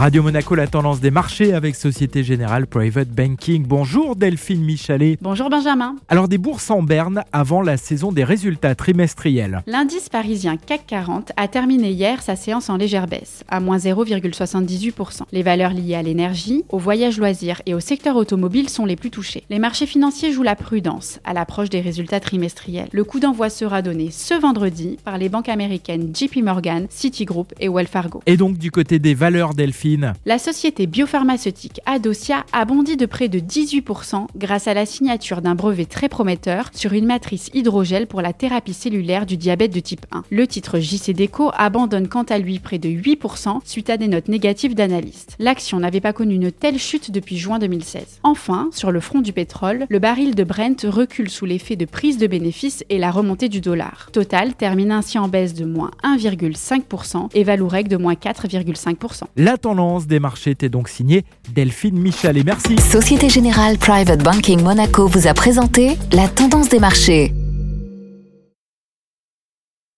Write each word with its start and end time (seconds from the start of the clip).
Radio 0.00 0.22
Monaco, 0.22 0.54
la 0.54 0.66
tendance 0.66 0.98
des 1.00 1.10
marchés 1.10 1.52
avec 1.52 1.76
Société 1.76 2.24
Générale 2.24 2.66
Private 2.66 3.10
Banking. 3.10 3.66
Bonjour 3.66 4.16
Delphine 4.16 4.64
Michalet. 4.64 5.18
Bonjour 5.20 5.50
Benjamin. 5.50 5.96
Alors 6.08 6.26
des 6.26 6.38
bourses 6.38 6.70
en 6.70 6.82
berne 6.82 7.22
avant 7.34 7.60
la 7.60 7.76
saison 7.76 8.10
des 8.10 8.24
résultats 8.24 8.74
trimestriels. 8.74 9.62
L'indice 9.66 10.08
parisien 10.08 10.56
CAC 10.56 10.86
40 10.86 11.32
a 11.36 11.48
terminé 11.48 11.90
hier 11.90 12.22
sa 12.22 12.34
séance 12.34 12.70
en 12.70 12.78
légère 12.78 13.08
baisse, 13.08 13.44
à 13.50 13.60
moins 13.60 13.76
0,78%. 13.76 15.24
Les 15.32 15.42
valeurs 15.42 15.74
liées 15.74 15.96
à 15.96 16.02
l'énergie, 16.02 16.64
au 16.70 16.78
voyage 16.78 17.18
loisirs 17.18 17.60
et 17.66 17.74
au 17.74 17.80
secteur 17.80 18.16
automobile 18.16 18.70
sont 18.70 18.86
les 18.86 18.96
plus 18.96 19.10
touchées. 19.10 19.44
Les 19.50 19.58
marchés 19.58 19.84
financiers 19.84 20.32
jouent 20.32 20.42
la 20.42 20.56
prudence 20.56 21.20
à 21.24 21.34
l'approche 21.34 21.68
des 21.68 21.82
résultats 21.82 22.20
trimestriels. 22.20 22.88
Le 22.90 23.04
coup 23.04 23.20
d'envoi 23.20 23.50
sera 23.50 23.82
donné 23.82 24.10
ce 24.10 24.32
vendredi 24.32 24.96
par 25.04 25.18
les 25.18 25.28
banques 25.28 25.50
américaines 25.50 26.10
JP 26.16 26.36
Morgan, 26.36 26.86
Citigroup 26.88 27.52
et 27.60 27.68
Wells 27.68 27.86
Fargo. 27.86 28.22
Et 28.24 28.38
donc 28.38 28.56
du 28.56 28.70
côté 28.70 28.98
des 28.98 29.12
valeurs 29.12 29.52
Delphine 29.52 29.89
la 30.26 30.38
société 30.38 30.86
biopharmaceutique 30.86 31.80
Adocia 31.86 32.44
a 32.52 32.64
bondi 32.64 32.96
de 32.96 33.06
près 33.06 33.28
de 33.28 33.38
18% 33.38 34.26
grâce 34.36 34.68
à 34.68 34.74
la 34.74 34.86
signature 34.86 35.40
d'un 35.40 35.54
brevet 35.54 35.86
très 35.86 36.08
prometteur 36.08 36.70
sur 36.72 36.92
une 36.92 37.06
matrice 37.06 37.50
hydrogel 37.54 38.06
pour 38.06 38.22
la 38.22 38.32
thérapie 38.32 38.74
cellulaire 38.74 39.26
du 39.26 39.36
diabète 39.36 39.72
de 39.72 39.80
type 39.80 40.06
1. 40.12 40.24
Le 40.30 40.46
titre 40.46 40.78
JC 40.78 41.12
Deco 41.12 41.50
abandonne 41.54 42.08
quant 42.08 42.22
à 42.24 42.38
lui 42.38 42.58
près 42.58 42.78
de 42.78 42.88
8% 42.88 43.60
suite 43.64 43.90
à 43.90 43.96
des 43.96 44.08
notes 44.08 44.28
négatives 44.28 44.74
d'analystes. 44.74 45.36
L'action 45.38 45.80
n'avait 45.80 46.00
pas 46.00 46.12
connu 46.12 46.34
une 46.34 46.52
telle 46.52 46.78
chute 46.78 47.10
depuis 47.10 47.38
juin 47.38 47.58
2016. 47.58 48.20
Enfin, 48.22 48.68
sur 48.72 48.90
le 48.90 49.00
front 49.00 49.20
du 49.20 49.32
pétrole, 49.32 49.86
le 49.88 49.98
baril 49.98 50.34
de 50.34 50.44
Brent 50.44 50.84
recule 50.84 51.30
sous 51.30 51.46
l'effet 51.46 51.76
de 51.76 51.84
prise 51.84 52.18
de 52.18 52.26
bénéfices 52.26 52.84
et 52.88 52.98
la 52.98 53.10
remontée 53.10 53.48
du 53.48 53.60
dollar. 53.60 54.08
Total 54.12 54.54
termine 54.54 54.92
ainsi 54.92 55.18
en 55.18 55.28
baisse 55.28 55.54
de 55.54 55.64
moins 55.64 55.90
1,5% 56.04 57.28
et 57.34 57.44
Valourec 57.44 57.88
de 57.88 57.96
moins 57.96 58.14
4,5%. 58.14 59.24
Tendance 59.70 60.08
des 60.08 60.18
marchés 60.18 60.50
était 60.50 60.68
donc 60.68 60.88
signée 60.88 61.24
Delphine 61.54 61.96
Michel 61.96 62.36
et 62.36 62.42
merci. 62.42 62.76
Société 62.78 63.28
Générale 63.28 63.78
Private 63.78 64.20
Banking 64.20 64.60
Monaco 64.60 65.06
vous 65.06 65.28
a 65.28 65.32
présenté 65.32 65.96
la 66.10 66.26
tendance 66.26 66.68
des 66.70 66.80
marchés. 66.80 67.32